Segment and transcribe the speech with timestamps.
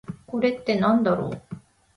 [0.25, 1.41] これってなんだろう？